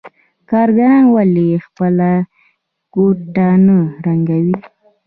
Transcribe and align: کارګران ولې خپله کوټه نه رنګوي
کارګران 0.51 1.03
ولې 1.15 1.47
خپله 1.65 2.11
کوټه 2.93 3.49
نه 3.65 3.77
رنګوي 4.05 4.57